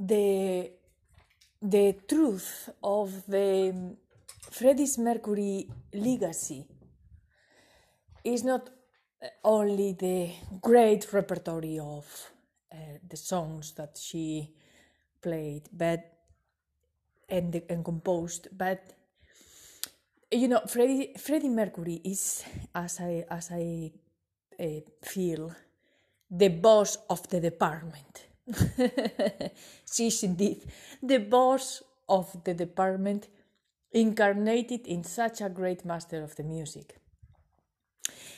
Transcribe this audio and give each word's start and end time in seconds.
the 0.00 0.70
the 1.62 1.94
truth 2.08 2.70
of 2.82 3.26
the 3.26 3.96
Freddie 4.50 4.88
Mercury 4.98 5.68
legacy 5.92 6.66
is 8.24 8.42
not 8.42 8.70
only 9.44 9.92
the 9.92 10.30
great 10.62 11.12
repertory 11.12 11.78
of 11.78 12.30
uh, 12.72 12.76
the 13.06 13.16
songs 13.16 13.72
that 13.72 13.98
she 14.00 14.54
played, 15.20 15.68
but 15.70 16.00
and, 17.28 17.62
and 17.68 17.84
composed, 17.84 18.48
but 18.56 18.94
you 20.32 20.48
know, 20.48 20.60
Freddie 20.66 21.12
Freddie 21.18 21.48
Mercury 21.48 22.00
is, 22.04 22.44
as 22.74 23.00
I 23.00 23.24
as 23.30 23.50
I 23.52 23.92
uh, 24.58 24.80
feel, 25.02 25.54
the 26.30 26.48
boss 26.48 26.96
of 27.10 27.28
the 27.28 27.40
department. 27.40 28.29
She's 29.92 30.22
indeed 30.22 30.62
the 31.02 31.18
boss 31.18 31.82
of 32.08 32.44
the 32.44 32.54
department, 32.54 33.28
incarnated 33.92 34.86
in 34.86 35.04
such 35.04 35.40
a 35.40 35.48
great 35.48 35.84
master 35.84 36.22
of 36.22 36.34
the 36.36 36.42
music. 36.42 36.96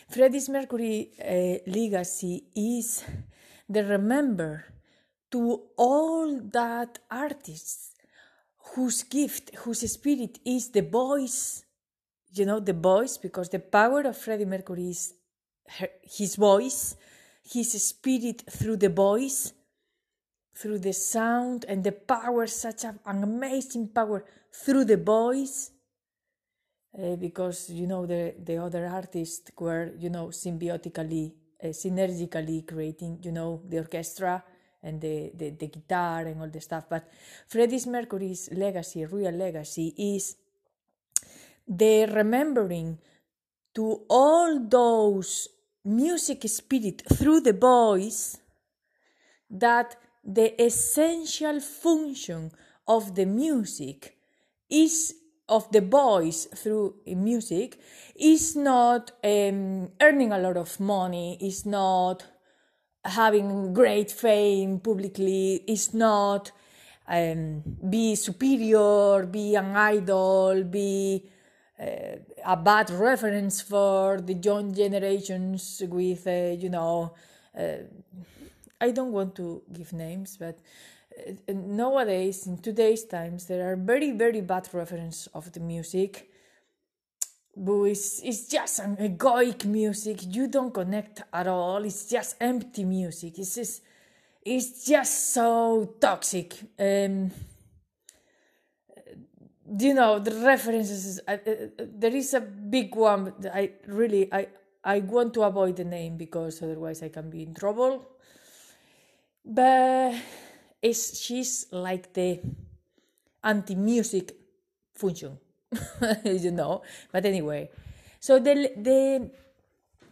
Freddie 0.08 0.40
Mercury 0.50 1.10
uh, 1.18 1.70
legacy 1.70 2.44
is 2.54 3.04
the 3.68 3.84
remember 3.84 4.66
to 5.30 5.62
all 5.76 6.40
that 6.52 6.98
artists 7.10 7.92
whose 8.74 9.02
gift, 9.02 9.54
whose 9.56 9.90
spirit 9.90 10.38
is 10.44 10.70
the 10.70 10.82
voice, 10.82 11.64
you 12.34 12.44
know, 12.44 12.60
the 12.60 12.72
voice, 12.72 13.16
because 13.16 13.48
the 13.48 13.58
power 13.58 14.02
of 14.02 14.16
Freddie 14.16 14.44
Mercury 14.44 14.90
is 14.90 15.14
her, 15.78 15.88
his 16.02 16.36
voice, 16.36 16.96
his 17.42 17.82
spirit 17.82 18.42
through 18.50 18.76
the 18.76 18.88
voice, 18.88 19.52
through 20.54 20.78
the 20.78 20.92
sound, 20.92 21.64
and 21.68 21.82
the 21.82 21.92
power, 21.92 22.46
such 22.46 22.84
an 22.84 22.98
amazing 23.06 23.88
power 23.88 24.24
through 24.52 24.84
the 24.84 24.96
voice. 24.96 25.70
Uh, 26.92 27.16
because 27.16 27.70
you 27.70 27.86
know 27.86 28.04
the 28.04 28.34
the 28.44 28.58
other 28.58 28.86
artists 28.86 29.50
were 29.58 29.94
you 29.98 30.10
know 30.10 30.26
symbiotically 30.26 31.32
uh, 31.64 31.68
synergically 31.68 32.68
creating 32.68 33.18
you 33.22 33.32
know 33.32 33.62
the 33.66 33.78
orchestra 33.78 34.44
and 34.82 35.00
the, 35.00 35.32
the, 35.34 35.50
the 35.50 35.68
guitar 35.68 36.26
and 36.26 36.38
all 36.38 36.50
the 36.50 36.60
stuff 36.60 36.84
but 36.90 37.08
freddie 37.48 37.80
mercury's 37.88 38.50
legacy 38.52 39.06
real 39.06 39.32
legacy 39.32 39.94
is 39.96 40.36
the 41.66 42.04
remembering 42.06 42.98
to 43.74 44.02
all 44.10 44.60
those 44.68 45.48
music 45.84 46.42
spirit 46.46 47.02
through 47.14 47.40
the 47.40 47.54
voice 47.54 48.38
that 49.48 49.96
the 50.24 50.60
essential 50.62 51.60
function 51.60 52.50
of 52.86 53.14
the 53.14 53.26
music 53.26 54.16
is 54.70 55.14
of 55.48 55.70
the 55.72 55.80
voice 55.80 56.46
through 56.54 56.94
music 57.06 57.78
is 58.16 58.56
not 58.56 59.10
um, 59.24 59.90
earning 60.00 60.32
a 60.32 60.38
lot 60.38 60.56
of 60.56 60.78
money 60.80 61.36
is 61.40 61.66
not 61.66 62.24
having 63.04 63.74
great 63.74 64.10
fame 64.10 64.78
publicly 64.78 65.56
is 65.66 65.92
not 65.92 66.52
um, 67.08 67.62
be 67.90 68.14
superior 68.14 69.26
be 69.26 69.56
an 69.56 69.76
idol 69.76 70.62
be 70.62 71.28
uh, 71.82 72.16
a 72.44 72.56
bad 72.56 72.90
reference 72.90 73.60
for 73.60 74.20
the 74.20 74.34
young 74.34 74.72
generations 74.74 75.82
with, 75.88 76.26
uh, 76.26 76.54
you 76.56 76.68
know, 76.68 77.14
uh, 77.58 77.78
I 78.82 78.90
don't 78.90 79.12
want 79.12 79.36
to 79.36 79.62
give 79.72 79.92
names, 79.92 80.36
but 80.36 80.58
uh, 81.16 81.52
nowadays, 81.52 82.46
in 82.48 82.58
today's 82.58 83.04
times, 83.04 83.46
there 83.46 83.70
are 83.70 83.76
very, 83.76 84.10
very 84.10 84.40
bad 84.40 84.68
reference 84.72 85.28
of 85.34 85.52
the 85.52 85.60
music. 85.60 86.28
But 87.56 87.82
it's, 87.84 88.20
it's 88.22 88.48
just 88.48 88.80
an 88.80 88.96
egoic 88.96 89.64
music. 89.66 90.18
You 90.26 90.48
don't 90.48 90.74
connect 90.74 91.22
at 91.32 91.46
all. 91.46 91.84
It's 91.84 92.06
just 92.08 92.36
empty 92.40 92.84
music. 92.84 93.38
It's 93.38 93.54
just, 93.54 93.82
it's 94.42 94.84
just 94.84 95.32
so 95.32 95.94
toxic. 96.00 96.54
Um, 96.78 97.30
you 99.78 99.94
know 99.94 100.18
the 100.18 100.34
references 100.44 101.20
uh, 101.26 101.32
uh, 101.32 101.54
there 101.78 102.14
is 102.14 102.34
a 102.34 102.40
big 102.40 102.94
one 102.94 103.32
i 103.54 103.70
really 103.86 104.30
i 104.32 104.46
i 104.84 104.98
want 104.98 105.32
to 105.32 105.42
avoid 105.42 105.76
the 105.76 105.84
name 105.84 106.16
because 106.16 106.62
otherwise 106.62 107.02
i 107.02 107.08
can 107.08 107.30
be 107.30 107.42
in 107.42 107.54
trouble 107.54 108.11
but 109.44 110.14
it's 110.80 111.18
she's 111.18 111.66
like 111.72 112.12
the 112.12 112.40
anti-music 113.44 114.32
function 114.94 115.38
you 116.24 116.50
know? 116.50 116.82
But 117.10 117.24
anyway 117.26 117.70
so 118.20 118.38
the 118.38 118.72
the 118.76 119.30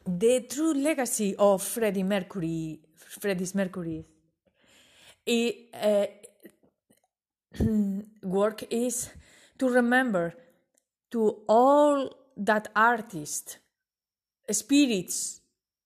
the 0.07 0.41
true 0.49 0.75
legacy 0.75 1.37
of 1.37 1.63
freddie 1.63 2.03
mercury 2.03 2.81
freddie's 2.97 3.55
mercury 3.55 4.05
it, 5.27 5.69
uh, 5.75 6.07
work 8.23 8.65
is 8.71 9.11
to 9.59 9.69
remember 9.69 10.35
to 11.11 11.43
all 11.49 12.11
that 12.37 12.69
artist 12.75 13.59
spirits 14.51 15.41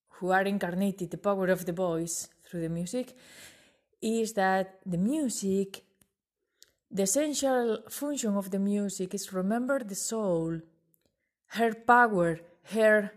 who 0.08 0.30
are 0.30 0.42
incarnated 0.42 1.10
the 1.10 1.18
power 1.18 1.48
of 1.48 1.66
the 1.66 1.72
voice 1.72 2.28
through 2.54 2.62
the 2.62 2.68
music 2.68 3.16
is 4.00 4.34
that 4.34 4.78
the 4.86 4.96
music 4.96 5.82
the 6.88 7.02
essential 7.02 7.78
function 7.90 8.36
of 8.36 8.52
the 8.52 8.60
music 8.60 9.12
is 9.12 9.32
remember 9.32 9.80
the 9.80 9.96
soul 9.96 10.60
her 11.58 11.74
power 11.74 12.38
her 12.74 13.10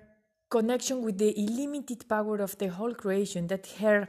connection 0.49 1.03
with 1.03 1.19
the 1.19 1.37
illimited 1.39 2.07
power 2.09 2.37
of 2.37 2.57
the 2.57 2.69
whole 2.69 2.95
creation 2.95 3.45
that 3.45 3.67
her 3.79 4.07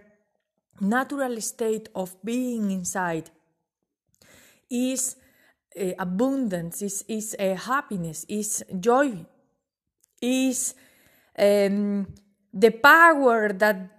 natural 0.80 1.38
state 1.42 1.90
of 1.94 2.16
being 2.24 2.70
inside 2.70 3.28
is 4.70 5.16
uh, 5.78 5.92
abundance, 5.98 6.80
is, 6.82 7.04
is 7.08 7.36
uh, 7.38 7.54
happiness, 7.54 8.24
is 8.28 8.64
joy, 8.78 9.26
is 10.22 10.74
um, 11.38 12.06
the 12.52 12.70
power 12.70 13.52
that 13.52 13.97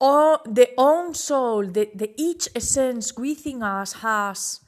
all, 0.00 0.40
the 0.46 0.70
own 0.78 1.14
soul, 1.14 1.66
the, 1.66 1.90
the 1.94 2.12
each 2.16 2.48
essence 2.54 3.16
within 3.16 3.62
us 3.62 3.92
has 3.94 4.60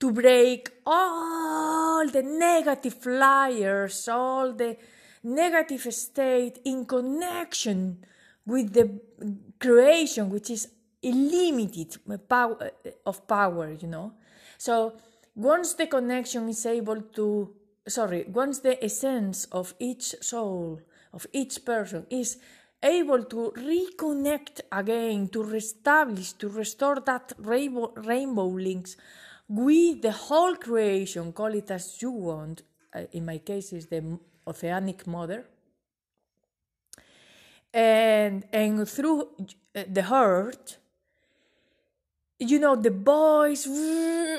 to 0.00 0.12
break 0.12 0.70
all 0.86 2.06
the 2.08 2.22
negative 2.22 3.04
layers, 3.06 4.08
all 4.08 4.52
the 4.52 4.76
negative 5.22 5.92
state 5.92 6.58
in 6.64 6.84
connection 6.86 8.04
with 8.46 8.72
the 8.72 9.00
creation, 9.58 10.30
which 10.30 10.50
is 10.50 10.68
illimited 11.02 11.96
power 12.28 12.70
of 13.06 13.26
power, 13.26 13.72
you 13.72 13.88
know. 13.88 14.12
So 14.56 14.94
once 15.34 15.74
the 15.74 15.86
connection 15.86 16.48
is 16.48 16.64
able 16.66 17.00
to, 17.00 17.54
sorry, 17.86 18.24
once 18.28 18.60
the 18.60 18.82
essence 18.84 19.46
of 19.46 19.74
each 19.78 20.14
soul, 20.20 20.80
of 21.12 21.26
each 21.32 21.64
person 21.64 22.06
is 22.10 22.38
able 22.82 23.24
to 23.24 23.52
reconnect 23.56 24.60
again, 24.70 25.28
to 25.28 25.42
reestablish, 25.42 26.32
to 26.34 26.48
restore 26.48 27.00
that 27.00 27.32
rainbow, 27.38 27.92
rainbow 27.96 28.46
links 28.46 28.96
with 29.48 30.02
the 30.02 30.12
whole 30.12 30.56
creation, 30.56 31.32
call 31.32 31.54
it 31.54 31.70
as 31.70 32.00
you 32.00 32.10
want. 32.10 32.62
Uh, 32.94 33.02
in 33.12 33.24
my 33.24 33.38
case, 33.38 33.72
is 33.72 33.86
the 33.86 34.18
oceanic 34.46 35.06
mother. 35.06 35.44
And, 37.72 38.46
and 38.52 38.88
through 38.88 39.28
uh, 39.74 39.84
the 39.88 40.02
heart, 40.02 40.78
you 42.38 42.58
know 42.58 42.76
the 42.76 42.90
boys 42.90 43.66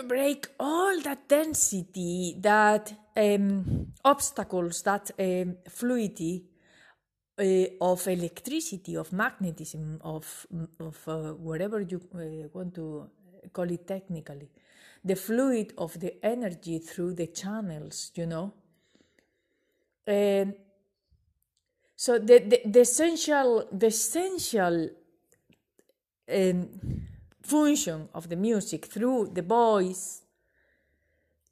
break 0.08 0.48
all 0.60 1.00
that 1.02 1.28
density 1.28 2.36
that 2.40 2.94
um, 3.16 3.88
obstacles 4.06 4.81
that 4.84 5.12
um, 5.19 5.58
fluidity 5.68 6.46
uh, 7.39 7.65
of 7.81 8.07
electricity 8.07 8.95
of 8.95 9.13
magnetism 9.13 10.00
of 10.03 10.45
of 10.80 11.07
uh, 11.07 11.33
whatever 11.33 11.81
you 11.81 12.01
uh, 12.13 12.47
want 12.53 12.75
to 12.75 13.09
call 13.53 13.69
it 13.71 13.88
technically. 13.88 14.50
The 15.03 15.15
fluid 15.15 15.74
of 15.77 16.00
the 16.00 16.24
energy 16.24 16.80
through 16.80 17.13
the 17.13 17.27
channels 17.27 18.12
you 18.15 18.25
know? 18.25 18.53
And 20.06 20.56
so 21.95 22.19
the, 22.19 22.39
the, 22.39 22.62
the 22.65 22.81
essential 22.81 23.68
the 23.71 23.88
essential 23.88 24.89
um, 26.31 26.69
function 27.41 28.09
of 28.13 28.27
the 28.27 28.36
music 28.36 28.86
through 28.86 29.31
the 29.33 29.41
voice 29.41 30.24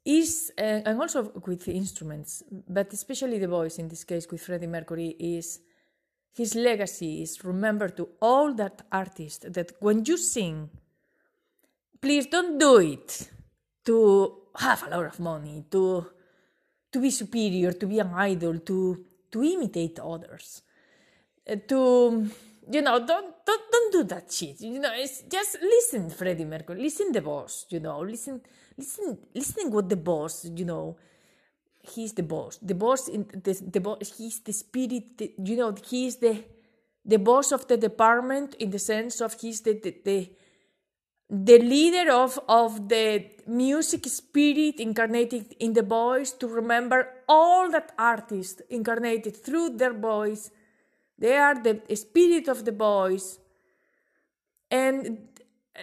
is 0.04 0.52
uh, 0.58 0.82
and 0.86 1.00
also 1.00 1.32
with 1.46 1.64
the 1.64 1.72
instruments 1.72 2.42
but 2.68 2.92
especially 2.92 3.38
the 3.38 3.48
voice 3.48 3.78
in 3.78 3.88
this 3.88 4.04
case 4.04 4.26
with 4.30 4.42
freddie 4.42 4.66
mercury 4.66 5.16
is 5.18 5.60
his 6.38 6.54
legacy 6.54 7.22
is 7.22 7.44
remember 7.44 7.88
to 7.88 8.08
all 8.22 8.54
that 8.54 8.82
artists 8.90 9.44
that 9.56 9.72
when 9.80 10.04
you 10.04 10.16
sing 10.16 10.70
please 12.00 12.26
don't 12.26 12.58
do 12.58 12.78
it 12.78 13.28
to 13.84 14.34
have 14.56 14.82
a 14.84 14.90
lot 14.90 15.06
of 15.06 15.20
money, 15.20 15.64
to 15.70 16.06
to 16.92 17.00
be 17.00 17.10
superior, 17.10 17.72
to 17.72 17.86
be 17.86 17.98
an 17.98 18.12
idol, 18.14 18.58
to 18.60 19.04
to 19.32 19.42
imitate 19.42 19.98
others, 19.98 20.62
uh, 21.48 21.56
to 21.68 22.30
you 22.70 22.82
know 22.82 22.98
don't 23.04 23.34
don't 23.46 23.72
don't 23.72 23.92
do 23.92 24.04
that 24.04 24.32
shit. 24.32 24.60
You 24.60 24.80
know, 24.80 24.92
it's 24.94 25.22
just 25.22 25.58
listen, 25.62 26.10
Freddie 26.10 26.44
Mercury, 26.44 26.82
listen 26.82 27.12
the 27.12 27.20
boss. 27.20 27.66
You 27.70 27.80
know, 27.80 28.00
listen 28.00 28.40
listen 28.76 29.18
listening 29.34 29.70
what 29.70 29.88
the 29.88 29.96
boss. 29.96 30.44
You 30.44 30.64
know, 30.64 30.96
he's 31.90 32.12
the 32.12 32.22
boss. 32.22 32.58
The 32.62 32.74
boss 32.74 33.08
in 33.08 33.26
the 33.32 33.52
the 33.52 33.80
boss. 33.80 34.16
He's 34.16 34.40
the 34.40 34.52
spirit. 34.52 35.18
The, 35.18 35.32
you 35.42 35.56
know, 35.56 35.74
he's 35.88 36.16
the 36.16 36.44
the 37.04 37.18
boss 37.18 37.52
of 37.52 37.66
the 37.68 37.76
department 37.76 38.54
in 38.56 38.70
the 38.70 38.78
sense 38.78 39.20
of 39.20 39.34
he's 39.40 39.62
the 39.62 39.74
the, 39.74 39.94
the 40.04 40.30
the 41.30 41.58
leader 41.58 42.10
of, 42.10 42.40
of 42.48 42.88
the 42.88 43.26
music 43.46 44.06
spirit 44.06 44.80
incarnated 44.80 45.54
in 45.60 45.74
the 45.74 45.82
voice 45.82 46.32
to 46.32 46.46
remember 46.46 47.06
all 47.28 47.70
that 47.70 47.92
artists 47.98 48.62
incarnated 48.70 49.36
through 49.36 49.76
their 49.76 49.92
voice 49.92 50.50
they 51.18 51.36
are 51.36 51.62
the 51.62 51.80
spirit 51.94 52.48
of 52.48 52.64
the 52.64 52.72
voice 52.72 53.38
and 54.70 55.28
uh, 55.76 55.82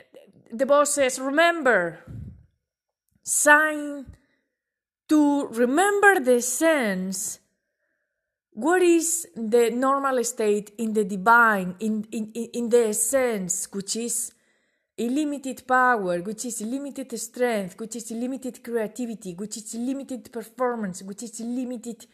the 0.52 0.66
boss 0.66 0.96
says 0.96 1.20
remember 1.20 2.00
sign 3.24 4.06
to 5.10 5.48
remember 5.48 6.20
the 6.20 6.42
sense 6.42 7.40
what 8.52 8.82
is 8.82 9.28
the 9.36 9.70
normal 9.70 10.24
state 10.24 10.72
in 10.78 10.94
the 10.94 11.04
divine 11.04 11.76
in, 11.80 12.06
in, 12.12 12.32
in 12.32 12.70
the 12.70 12.88
essence 12.88 13.68
which 13.72 13.96
is 13.98 14.32
illimited 14.98 15.68
power, 15.68 16.22
which 16.22 16.46
is 16.46 16.62
limited 16.62 17.20
strength, 17.20 17.80
which 17.80 17.96
is 17.98 18.12
limited 18.12 18.64
creativity, 18.64 19.34
which 19.34 19.58
is 19.58 19.76
limited 19.76 20.32
performance, 20.32 21.04
which 21.04 21.24
is 21.24 21.40
limited 21.42 22.06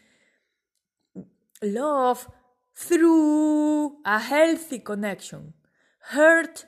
love 1.61 2.27
through 2.73 3.97
a 4.03 4.19
healthy 4.19 4.79
connection. 4.79 5.53
Heart 6.05 6.65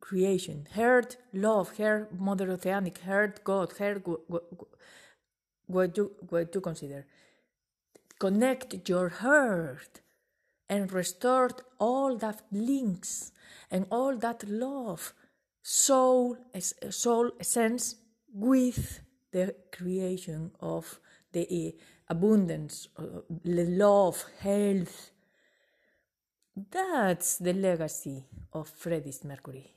creation, 0.00 0.66
heart 0.74 1.16
love, 1.34 1.76
heart 1.76 2.18
mother 2.18 2.50
oceanic, 2.50 2.98
heart 3.00 3.44
God, 3.44 3.76
heart 3.76 4.02
what 5.66 5.96
you, 5.96 6.12
what 6.28 6.54
you 6.54 6.60
consider. 6.60 7.06
Connect 8.18 8.88
your 8.88 9.08
heart 9.08 10.00
and 10.68 10.92
restore 10.92 11.50
all 11.78 12.16
that 12.16 12.42
links 12.52 13.32
and 13.70 13.86
all 13.90 14.16
that 14.16 14.48
love, 14.48 15.12
soul, 15.62 16.36
soul 16.90 17.30
essence 17.40 17.96
with 18.32 19.00
the 19.32 19.54
creation 19.72 20.52
of 20.60 21.00
the 21.32 21.74
abundance, 22.08 22.88
uh, 22.96 23.20
the 23.44 23.64
love, 23.64 24.24
health. 24.40 25.10
That's 26.70 27.38
the 27.38 27.52
legacy 27.52 28.24
of 28.52 28.68
Freddie 28.68 29.12
Mercury 29.24 29.74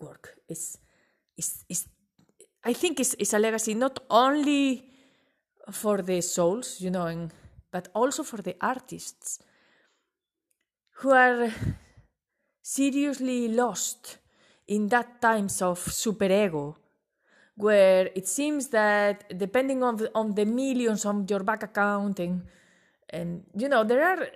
work. 0.00 0.36
It's, 0.48 0.78
it's, 1.36 1.64
it's, 1.68 1.88
I 2.64 2.72
think 2.72 3.00
it's, 3.00 3.14
it's 3.18 3.34
a 3.34 3.38
legacy 3.38 3.74
not 3.74 4.00
only 4.08 4.89
for 5.70 6.02
the 6.02 6.20
souls, 6.20 6.80
you 6.80 6.90
know, 6.90 7.06
and, 7.06 7.32
but 7.70 7.88
also 7.94 8.22
for 8.22 8.42
the 8.42 8.56
artists 8.60 9.38
who 10.96 11.10
are 11.10 11.50
seriously 12.62 13.48
lost 13.48 14.18
in 14.68 14.88
that 14.88 15.20
times 15.20 15.62
of 15.62 15.78
superego 15.78 16.76
where 17.56 18.10
it 18.14 18.26
seems 18.26 18.68
that 18.68 19.38
depending 19.38 19.82
on 19.82 19.96
the, 19.96 20.10
on 20.14 20.34
the 20.34 20.44
millions 20.44 21.04
on 21.04 21.26
your 21.28 21.40
bank 21.40 21.62
account 21.62 22.18
and 22.20 22.42
and 23.10 23.44
you 23.56 23.68
know 23.68 23.84
there 23.84 24.04
are 24.04 24.26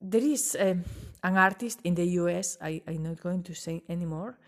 there 0.00 0.20
is 0.20 0.56
um, 0.60 0.84
an 1.22 1.36
artist 1.36 1.80
in 1.84 1.94
the 1.94 2.06
US 2.20 2.58
I 2.60 2.82
I'm 2.86 3.02
not 3.02 3.20
going 3.20 3.42
to 3.44 3.54
say 3.54 3.82
anymore. 3.88 4.38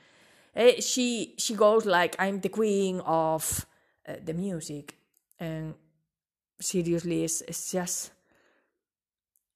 Uh, 0.55 0.81
she 0.81 1.35
she 1.39 1.55
goes 1.55 1.87
like 1.87 2.17
I'm 2.19 2.41
the 2.41 2.49
queen 2.49 3.01
of 3.01 3.67
uh, 4.09 4.15
the 4.25 4.35
music 4.35 4.97
and 5.39 5.75
seriously 6.61 7.25
it's, 7.25 7.43
it's 7.43 7.73
just 7.73 8.11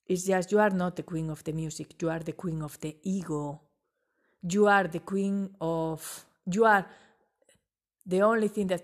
it's 0.05 0.25
just 0.25 0.51
you 0.51 0.59
are 0.59 0.69
not 0.69 0.95
the 0.95 1.03
queen 1.03 1.29
of 1.29 1.43
the 1.43 1.53
music, 1.53 2.01
you 2.01 2.09
are 2.09 2.19
the 2.19 2.33
queen 2.33 2.61
of 2.61 2.79
the 2.79 2.95
ego. 3.03 3.61
You 4.45 4.67
are 4.67 4.87
the 4.87 4.99
queen 4.99 5.51
of, 5.61 6.25
you 6.51 6.65
are 6.65 6.85
the 8.05 8.21
only 8.21 8.49
thing 8.49 8.67
that 8.67 8.83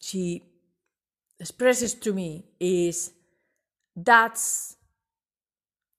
she 0.00 0.42
expresses 1.40 1.94
to 1.94 2.12
me 2.12 2.44
is 2.60 3.10
that's 3.96 4.76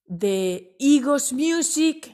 the 0.10 0.66
ego's 0.80 1.34
music 1.34 2.12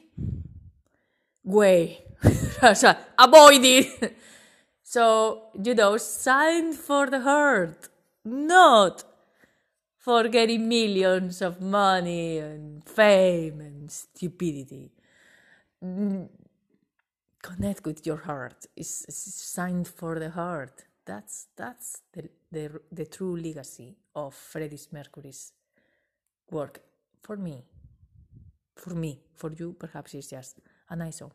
way. 1.44 2.03
avoid 2.63 3.63
it. 3.63 4.18
so, 4.83 5.44
you 5.63 5.75
know, 5.75 5.98
sign 5.98 6.74
for 6.74 7.07
the 7.07 7.19
heart, 7.19 7.89
not 8.25 9.04
for 9.98 10.27
getting 10.27 10.68
millions 10.68 11.42
of 11.42 11.62
money 11.62 12.38
and 12.39 12.83
fame 12.88 13.62
and 13.62 13.92
stupidity. 13.92 14.92
Connect 17.42 17.86
with 17.86 18.06
your 18.06 18.18
heart. 18.18 18.66
It's, 18.75 19.06
it's 19.07 19.36
signed 19.36 19.88
for 19.88 20.19
the 20.19 20.31
heart. 20.31 20.86
That's 21.06 21.48
that's 21.56 22.01
the, 22.13 22.30
the 22.51 22.81
the 22.92 23.06
true 23.06 23.38
legacy 23.38 23.95
of 24.16 24.33
Freddie 24.33 24.80
Mercury's 24.92 25.54
work 26.50 26.81
for 27.22 27.38
me. 27.38 27.63
For 28.75 28.95
me, 28.95 29.22
for 29.36 29.51
you, 29.54 29.74
perhaps 29.74 30.16
it's 30.16 30.30
just 30.30 30.60
an 30.89 31.00
ISO. 31.00 31.31